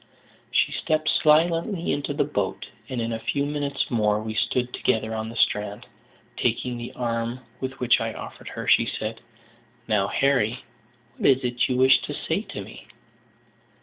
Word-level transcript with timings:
She 0.49 0.71
stepped 0.71 1.07
silently 1.09 1.91
into 1.91 2.11
the 2.15 2.23
boat, 2.23 2.65
and 2.89 2.99
in 2.99 3.13
a 3.13 3.19
few 3.19 3.45
minutes 3.45 3.91
more 3.91 4.19
we 4.19 4.33
stood 4.33 4.73
together 4.73 5.13
on 5.13 5.29
the 5.29 5.35
strand. 5.35 5.85
Taking 6.37 6.75
the 6.75 6.91
arm 6.93 7.41
which 7.59 8.01
I 8.01 8.11
offered 8.11 8.47
her, 8.47 8.67
she 8.67 8.87
said: 8.87 9.21
"Now, 9.87 10.07
Harry, 10.07 10.63
what 11.17 11.29
is 11.29 11.43
it 11.43 11.69
you 11.69 11.77
wish 11.77 12.01
to 12.01 12.15
say 12.15 12.41
to 12.41 12.61
me?" 12.63 12.87